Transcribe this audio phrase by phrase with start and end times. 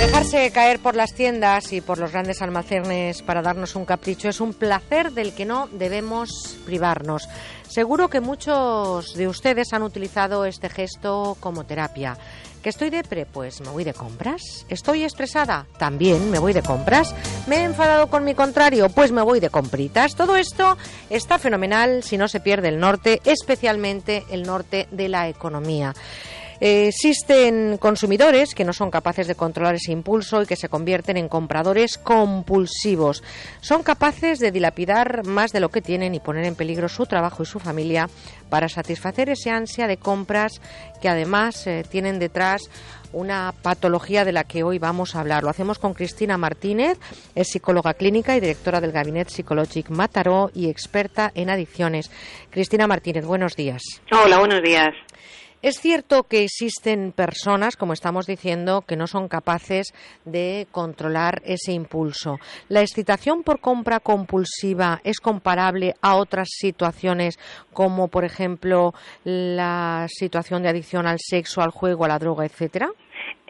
[0.00, 4.40] Dejarse caer por las tiendas y por los grandes almacenes para darnos un capricho es
[4.40, 7.28] un placer del que no debemos privarnos.
[7.68, 12.16] Seguro que muchos de ustedes han utilizado este gesto como terapia.
[12.62, 13.26] ¿Que estoy depre?
[13.26, 14.64] Pues me voy de compras.
[14.70, 15.66] ¿Estoy estresada?
[15.78, 17.14] También me voy de compras.
[17.46, 18.88] ¿Me he enfadado con mi contrario?
[18.88, 20.16] Pues me voy de compritas.
[20.16, 20.78] Todo esto
[21.10, 25.92] está fenomenal si no se pierde el norte, especialmente el norte de la economía.
[26.60, 31.28] Existen consumidores que no son capaces de controlar ese impulso y que se convierten en
[31.28, 33.22] compradores compulsivos.
[33.60, 37.42] Son capaces de dilapidar más de lo que tienen y poner en peligro su trabajo
[37.42, 38.10] y su familia
[38.50, 40.60] para satisfacer ese ansia de compras
[41.00, 42.68] que además eh, tienen detrás
[43.12, 45.42] una patología de la que hoy vamos a hablar.
[45.42, 46.98] Lo hacemos con Cristina Martínez,
[47.34, 52.10] es psicóloga clínica y directora del Gabinete Psicológic Mataró y experta en adicciones.
[52.50, 53.82] Cristina Martínez, buenos días.
[54.12, 54.90] Hola, buenos días.
[55.62, 59.92] Es cierto que existen personas, como estamos diciendo, que no son capaces
[60.24, 62.38] de controlar ese impulso.
[62.70, 67.38] ¿La excitación por compra compulsiva es comparable a otras situaciones
[67.74, 68.94] como, por ejemplo,
[69.24, 72.90] la situación de adicción al sexo, al juego, a la droga, etcétera?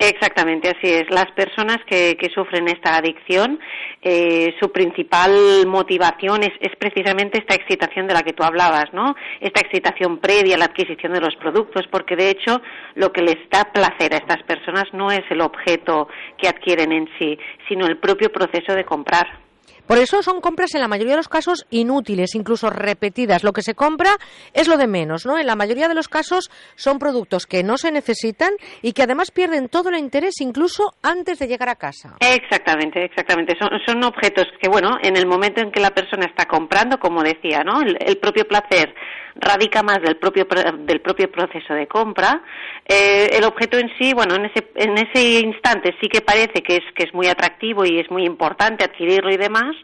[0.02, 1.10] Exactamente, así es.
[1.10, 3.60] Las personas que, sufren esta adicción,
[4.00, 9.14] eh, su principal motivación es, es, precisamente esta excitación de la que tú hablabas, ¿no?
[9.40, 12.62] Esta excitación previa a la adquisición de los productos, porque de hecho
[12.94, 17.06] lo que les da placer a estas personas no es el objeto que adquieren en
[17.18, 19.49] sí, sino el propio proceso de comprar.
[19.90, 23.42] Por eso son compras en la mayoría de los casos inútiles, incluso repetidas.
[23.42, 24.10] Lo que se compra
[24.54, 25.36] es lo de menos, ¿no?
[25.36, 28.52] En la mayoría de los casos son productos que no se necesitan
[28.82, 32.14] y que además pierden todo el interés incluso antes de llegar a casa.
[32.20, 33.56] Exactamente, exactamente.
[33.58, 37.64] Son, objetos que, bueno, en el momento en que la persona está comprando, como decía,
[37.64, 37.80] ¿no?
[37.80, 38.94] el propio placer
[39.40, 40.46] radica más del propio
[40.78, 42.42] del propio proceso de compra.
[42.86, 46.76] Eh, el objeto en sí bueno en ese en ese instante sí que parece que
[46.76, 49.74] es que es muy atractivo y es muy importante adquirirlo y demás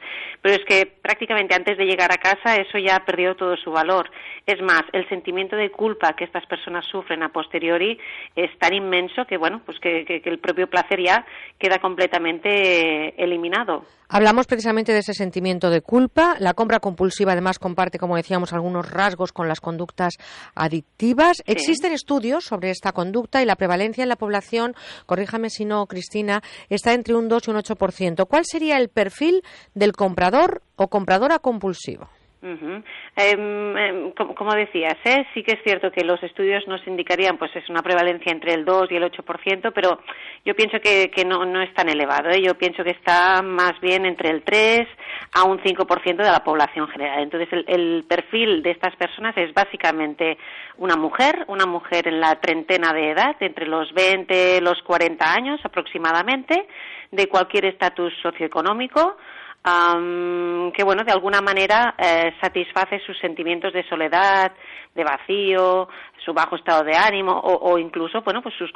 [0.46, 3.72] pero es que prácticamente antes de llegar a casa eso ya ha perdido todo su
[3.72, 4.08] valor.
[4.46, 7.98] Es más el sentimiento de culpa que estas personas sufren a posteriori
[8.36, 11.26] es tan inmenso que bueno pues que, que el propio placer ya
[11.58, 13.84] queda completamente eliminado.
[14.08, 16.36] Hablamos precisamente de ese sentimiento de culpa.
[16.38, 20.14] La compra compulsiva, además, comparte, como decíamos, algunos rasgos con las conductas
[20.54, 21.42] adictivas.
[21.46, 24.74] Existen estudios sobre esta conducta y la prevalencia en la población,
[25.06, 28.26] corríjame si no, Cristina, está entre un 2 y un 8%.
[28.28, 29.42] ¿Cuál sería el perfil
[29.74, 32.08] del comprador o compradora compulsivo?
[32.42, 32.82] Em,
[33.78, 35.26] em, como, decías, ¿eh?
[35.32, 38.64] sí que es cierto que los estudios nos indicarían pues es una prevalencia entre el
[38.64, 40.00] 2 y el 8%, pero
[40.44, 42.28] yo pienso que, no, no, es tan elevado.
[42.28, 42.42] ¿eh?
[42.42, 44.86] Yo pienso que está más bien entre el 3
[45.32, 47.22] a un 5% de la población general.
[47.22, 50.36] Entonces, el, el, perfil de estas personas es básicamente
[50.76, 55.32] una mujer, una mujer en la treintena de edad, entre los 20 y los 40
[55.32, 56.68] años aproximadamente,
[57.10, 59.16] de cualquier estatus socioeconómico,
[59.66, 64.52] que bueno de alguna manera eh, satisface sus sentimientos de soledad
[64.94, 65.88] de vacío
[66.26, 68.70] su bajo estado de ánimo o, incluso bueno pues sus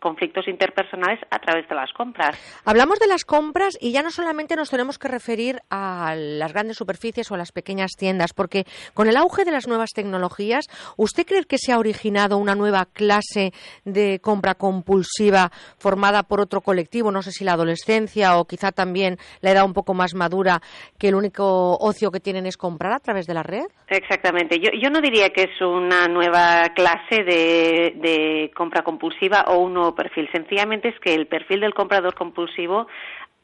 [0.00, 2.36] conflictos interpersonales a través de las compras.
[2.64, 6.76] Hablamos de las compras y ya no solamente nos tenemos que referir a las grandes
[6.76, 11.24] superficies o a las pequeñas tiendas porque con el auge de las nuevas tecnologías usted
[11.24, 13.52] cree que se ha originado una nueva clase
[13.84, 19.16] de compra compulsiva formada por otro colectivo no sé si la adolescencia o quizá también
[19.40, 20.60] la edad un poco más madura
[20.98, 23.64] que el único ocio que tienen es comprar a través de la red.
[23.88, 24.58] Exactamente.
[24.58, 29.74] Yo, yo no diría que es una nueva clase de, de compra compulsiva o un
[29.74, 30.28] nuevo perfil.
[30.32, 32.86] Sencillamente es que el perfil del comprador compulsivo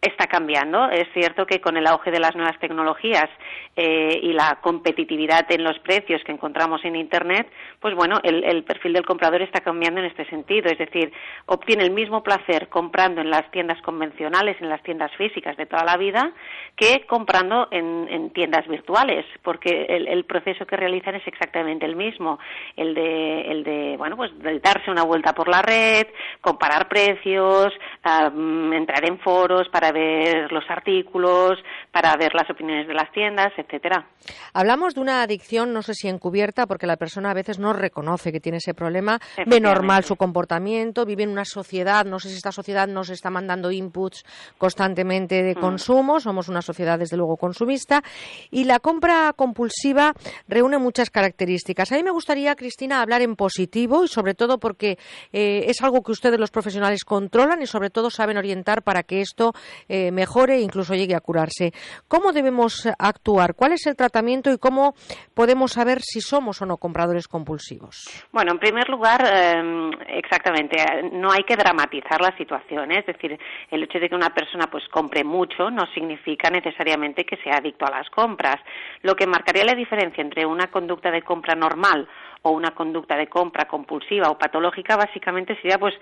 [0.02, 0.90] está cambiando.
[0.90, 3.30] Es cierto que con el auge de las nuevas tecnologías
[3.76, 7.48] eh, y la competitividad en los precios que encontramos en Internet,
[7.80, 10.70] pues bueno, el, perfil del comprador está cambiando en este sentido.
[10.70, 11.12] Es decir,
[11.46, 15.84] obtiene el mismo placer comprando en las tiendas convencionales, en las tiendas físicas de toda
[15.84, 16.32] la vida,
[16.76, 22.38] que comprando en, tiendas virtuales, porque el, proceso que realizan es exactamente el mismo,
[22.76, 26.06] el de, el de bueno, pues de darse una vuelta por la red,
[26.40, 27.72] comparar precios,
[28.04, 31.58] entrar en foros para ver los artículos,
[31.90, 34.06] para ver las opiniones de las tiendas, etcétera.
[34.54, 38.32] Hablamos de una adicción, no sé si encubierta, porque la persona a veces no reconoce
[38.32, 42.36] que tiene ese problema, ve normal su comportamiento, vive en una sociedad, no sé si
[42.36, 44.24] esta sociedad nos está mandando inputs
[44.58, 45.60] constantemente de mm.
[45.60, 48.02] consumo, somos una sociedad desde luego consumista,
[48.50, 50.14] y la compra compulsiva
[50.48, 51.92] reúne muchas características.
[51.92, 54.98] A mí me gustaría, Cristina, hablar en positivo y sobre todo porque
[55.32, 59.20] eh, es algo que ustedes los profesionales controlan y sobre todo saben orientar para que
[59.20, 59.52] esto
[59.88, 61.72] eh, mejore e incluso llegue a curarse.
[62.08, 63.54] ¿Cómo debemos actuar?
[63.54, 64.94] ¿Cuál es el tratamiento y cómo
[65.34, 67.96] podemos saber si somos o no compradores compulsivos?
[68.32, 70.76] Bueno, en primer lugar, em, exactamente,
[71.12, 72.92] no hay que dramatizar la situación.
[72.92, 73.00] ¿eh?
[73.00, 73.38] Es decir,
[73.70, 77.86] el hecho de que una persona pues compre mucho no significa necesariamente que sea adicto
[77.86, 78.56] a las compras.
[79.02, 82.08] Lo que marcaría la diferencia entre una conducta de compra normal
[82.42, 85.94] o una conducta de compra compulsiva o patológica básicamente sería pues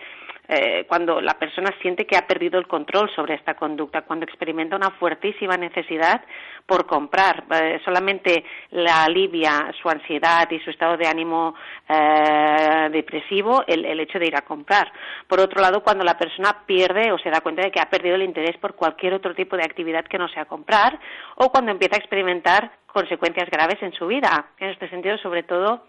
[0.53, 4.75] eh, cuando la persona siente que ha perdido el control sobre esta conducta, cuando experimenta
[4.75, 6.25] una fuertísima necesidad
[6.67, 7.45] por comprar.
[7.51, 11.55] Eh, solamente la alivia su ansiedad y su estado de ánimo
[11.89, 14.91] eh, depresivo el, el hecho de ir a comprar.
[15.29, 18.17] Por otro lado, cuando la persona pierde o se da cuenta de que ha perdido
[18.17, 20.99] el interés por cualquier otro tipo de actividad que no sea comprar,
[21.37, 24.47] o cuando empieza a experimentar consecuencias graves en su vida.
[24.59, 25.85] En este sentido, sobre todo,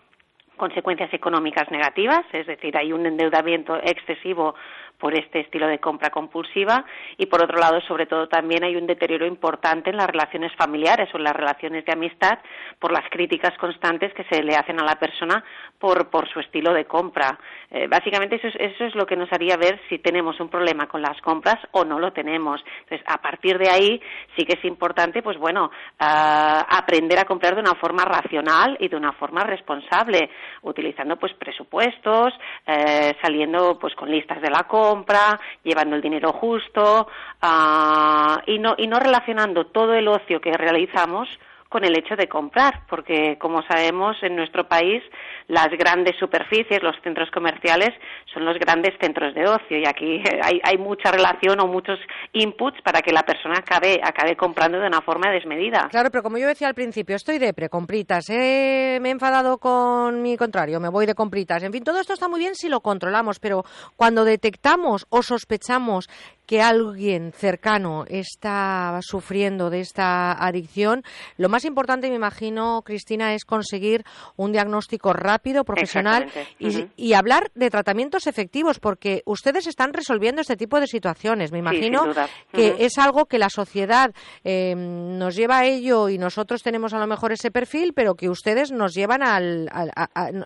[0.61, 4.53] consecuencias económicas negativas, es decir, hay un endeudamiento excesivo
[5.01, 6.85] por este estilo de compra compulsiva
[7.17, 11.09] y por otro lado, sobre todo también hay un deterioro importante en las relaciones familiares
[11.13, 12.37] o en las relaciones de amistad
[12.79, 15.43] por las críticas constantes que se le hacen a la persona
[15.79, 17.39] por, por su estilo de compra.
[17.71, 20.87] Eh, básicamente eso es, eso es lo que nos haría ver si tenemos un problema
[20.87, 22.63] con las compras o no lo tenemos.
[22.81, 24.01] Entonces, a partir de ahí
[24.37, 28.87] sí que es importante, pues bueno, uh, aprender a comprar de una forma racional y
[28.87, 30.29] de una forma responsable,
[30.61, 32.33] utilizando pues presupuestos,
[32.67, 37.07] eh, saliendo pues con listas de la compra, compra, llevando el dinero justo
[37.41, 41.29] uh, y, no, y no relacionando todo el ocio que realizamos
[41.71, 45.01] con el hecho de comprar, porque como sabemos en nuestro país
[45.47, 47.91] las grandes superficies, los centros comerciales
[48.33, 51.97] son los grandes centros de ocio y aquí hay, hay mucha relación o muchos
[52.33, 55.87] inputs para que la persona acabe, acabe comprando de una forma desmedida.
[55.89, 60.21] Claro, pero como yo decía al principio, estoy de precompritas, eh, me he enfadado con
[60.21, 62.81] mi contrario, me voy de compritas, en fin, todo esto está muy bien si lo
[62.81, 63.63] controlamos, pero
[63.95, 66.09] cuando detectamos o sospechamos
[66.45, 71.01] que alguien cercano está sufriendo de esta adicción,
[71.37, 74.03] lo más importante, me imagino, Cristina, es conseguir
[74.35, 76.27] un diagnóstico rápido, profesional
[76.59, 81.51] y, hablar de tratamientos efectivos, porque ustedes están resolviendo este tipo de situaciones.
[81.51, 82.05] Me imagino
[82.51, 84.11] que es algo que la sociedad
[84.43, 88.29] eh, nos lleva a ello y nosotros tenemos a lo mejor ese perfil, pero que
[88.29, 89.69] ustedes nos llevan al,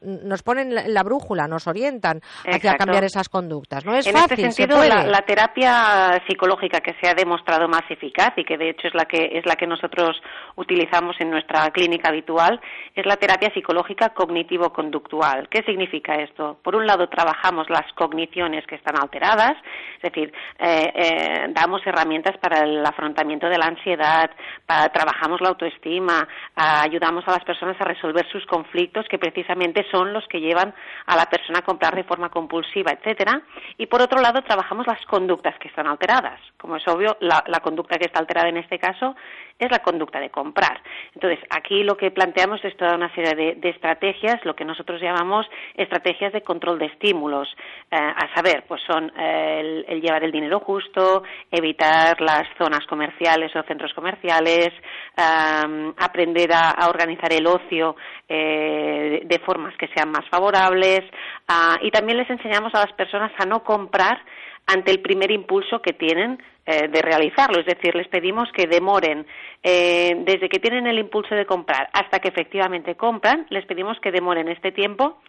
[0.02, 3.86] nos ponen la, brújula, nos orientan hacia cambiar esas conductas.
[3.86, 8.44] No es en este sentido, la terapia psicológica que se ha demostrado más eficaz y
[8.44, 10.22] que de hecho es la que es la que nosotros
[10.56, 12.60] utilizamos en nuestra clínica habitual
[12.96, 15.48] es la terapia psicológica cognitivo-conductual.
[15.50, 16.58] ¿Qué significa esto?
[16.64, 19.56] Por un lado trabajamos las cogniciones que están alteradas,
[19.98, 24.30] es decir, eh, eh, damos herramientas para el afrontamiento de la ansiedad,
[24.66, 30.28] trabajamos la autoestima, ayudamos a las personas a resolver sus conflictos que precisamente son los
[30.28, 30.74] que llevan
[31.06, 33.42] a la persona a comprar de forma compulsiva, etcétera.
[33.78, 36.40] Y por otro lado trabajamos las conductas que están alteradas.
[36.58, 39.16] Como es obvio, la, conducta que está alterada en este caso
[39.58, 40.82] es la conducta de comprar.
[41.14, 45.46] Entonces, aquí lo que planteamos es toda una serie de, estrategias, lo que nosotros llamamos
[45.76, 47.48] estrategias de control de estímulos,
[47.92, 53.56] eh, a saber, pues son eh, el, llevar el dinero justo, evitar las zonas comerciales
[53.56, 54.70] o centros comerciales,
[55.16, 57.96] aprender a, organizar el ocio
[58.28, 61.02] eh, de formas que sean más favorables
[61.48, 64.20] ah, y también les enseñamos a las personas a no comprar
[64.68, 67.60] ante el primer impulso que tienen eh, de realizarlo.
[67.60, 69.26] Es decir, les pedimos que demoren
[69.62, 74.12] eh, desde que tienen el impulso de comprar hasta que efectivamente compran, les pedimos que
[74.12, 75.20] demoren este tiempo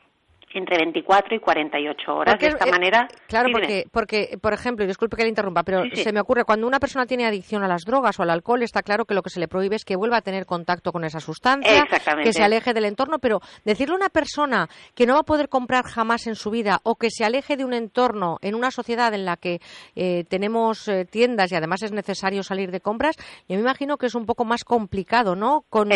[0.58, 2.38] entre 24 y 48 horas.
[2.38, 3.08] de esta eh, manera.
[3.26, 6.66] Claro, porque, porque, por ejemplo, y disculpe que le interrumpa, pero se me ocurre, cuando
[6.66, 9.30] una persona tiene adicción a las drogas o al alcohol, está claro que lo que
[9.30, 11.86] se le prohíbe es que vuelva a tener contacto con esa sustancia,
[12.22, 15.48] que se aleje del entorno, pero decirle a una persona que no va a poder
[15.48, 19.12] comprar jamás en su vida o que se aleje de un entorno en una sociedad
[19.14, 19.60] en la que
[19.94, 23.16] eh, tenemos eh, tiendas y además es necesario salir de compras,
[23.48, 25.64] yo me imagino que es un poco más complicado, ¿no?
[25.68, 25.90] Con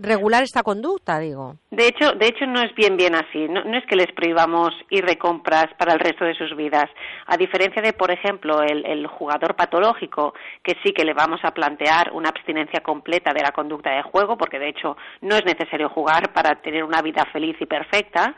[0.00, 1.56] regular esta conducta, digo.
[1.70, 3.48] De hecho, de hecho no es bien bien así.
[3.48, 6.88] No, no es que les prohibamos ir de compras para el resto de sus vidas.
[7.26, 12.10] A diferencia de, por ejemplo, el, jugador patológico, que sí que le vamos a plantear
[12.12, 16.32] una abstinencia completa de la conducta de juego, porque de hecho no es necesario jugar
[16.32, 18.34] para tener una vida feliz y perfecta,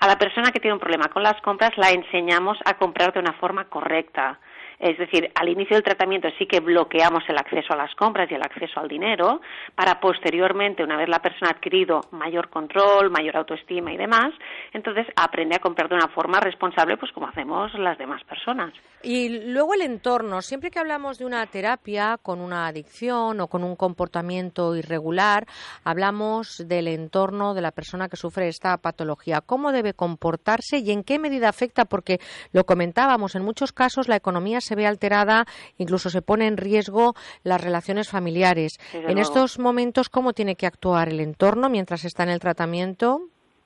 [0.00, 3.20] a la persona que tiene un problema con las compras la enseñamos a comprar de
[3.20, 4.38] una forma correcta
[4.78, 8.34] es decir, al inicio del tratamiento sí que bloqueamos el acceso a las compras y
[8.34, 9.40] el acceso al dinero
[9.74, 14.32] para posteriormente, una vez la persona ha adquirido mayor control, mayor autoestima y demás,
[14.72, 18.72] entonces aprende a comprar de una forma responsable, pues como hacemos las demás personas.
[19.02, 20.42] Y luego el entorno.
[20.42, 25.46] Siempre que hablamos de una terapia con una adicción o con un comportamiento irregular,
[25.84, 29.40] hablamos del entorno de la persona que sufre esta patología.
[29.40, 31.84] ¿Cómo debe comportarse y en qué medida afecta?
[31.84, 32.18] Porque
[32.52, 35.46] lo comentábamos, en muchos casos la economía se ve alterada,
[35.78, 38.78] incluso se pone en riesgo las relaciones familiares.
[38.92, 43.22] en estos momentos, ¿cómo tiene que actuar el entorno mientras está en el tratamiento?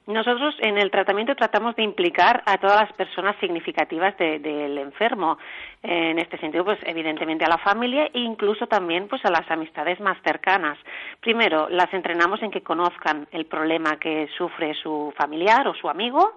[0.06, 5.38] Nosotros en el tratamiento tratamos de implicar a todas las personas significativas del enfermo.
[5.80, 10.00] En este sentido, pues evidentemente a la familia e incluso también pues a las amistades
[10.00, 10.76] más cercanas.
[11.20, 16.34] Primero, las entrenamos en que conozcan el problema que sufre su familiar o su amigo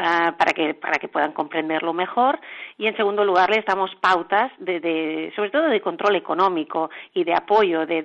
[0.00, 2.38] Ah, para que para que puedan comprenderlo mejor
[2.76, 7.34] y en segundo lugar les damos pautas de, sobre todo de control económico y de
[7.34, 8.04] apoyo de,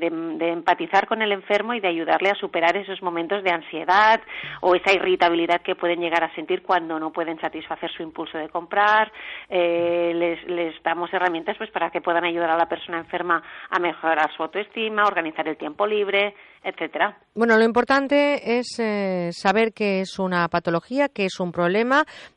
[0.52, 4.22] empatizar con el enfermo y de ayudarle a superar esos momentos de ansiedad
[4.62, 8.50] o esa irritabilidad que pueden llegar a sentir cuando no pueden satisfacer su impulso de
[8.50, 9.12] comprar
[9.50, 13.80] eh, les, les damos herramientas pues para que puedan ayudar a la persona enferma a
[13.80, 16.34] mejorar su autoestima organizar el tiempo libre
[16.64, 17.18] etcétera.
[17.36, 21.83] Bueno, lo importante es eh, saber que es una patología, que es un problema,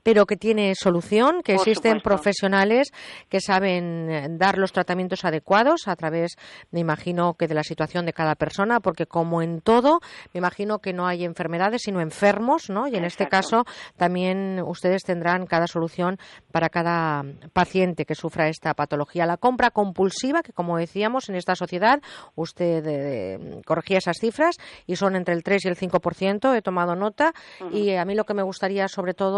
[0.02, 2.92] pero que tiene solución, que existen profesionales
[3.28, 6.36] que saben eh, dar los tratamientos adecuados a través,
[6.70, 10.00] me imagino, que de la situación de cada persona, porque como en todo,
[10.32, 12.88] me imagino que no hay enfermedades, sino enfermos, ¿no?
[12.88, 13.64] Y en este caso
[13.96, 16.18] también ustedes tendrán cada solución
[16.52, 19.26] para cada paciente que sufra esta patología.
[19.26, 22.00] La compra compulsiva, que como decíamos en esta sociedad,
[22.34, 26.96] usted eh, corregía esas cifras y son entre el 3 y el 5%, he tomado
[26.96, 27.32] nota
[27.72, 29.35] y a mí lo que me gustaría sobre todo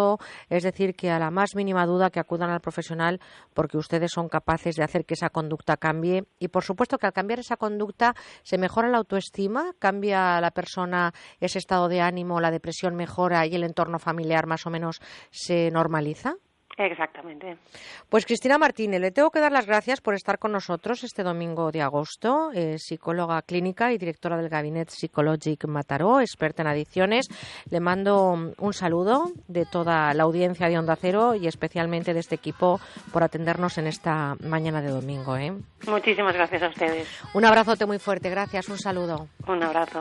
[0.48, 3.20] es decir que a la más mínima duda que acudan al profesional
[3.54, 7.12] porque ustedes son capaces de hacer que esa conducta cambie y por supuesto que al
[7.12, 12.50] cambiar esa conducta se mejora la autoestima, cambia la persona ese estado de ánimo, la
[12.50, 15.00] depresión mejora y el entorno familiar más o menos
[15.30, 16.36] se normaliza.
[16.78, 17.56] Exactamente.
[18.08, 21.72] Pues Cristina Martínez, le tengo que dar las gracias por estar con nosotros este domingo
[21.72, 27.28] de agosto, psicóloga clínica y directora del Gabinete Psychologic Mataró, experta en adicciones.
[27.70, 32.34] Le mando un saludo de toda la audiencia de Onda Cero y especialmente de este
[32.34, 32.80] equipo
[33.12, 35.36] por atendernos en esta mañana de domingo.
[35.36, 35.52] ¿eh?
[35.86, 37.08] Muchísimas gracias a ustedes.
[37.34, 39.28] Un abrazote muy fuerte, gracias, un saludo.
[39.46, 39.96] Un abrazo.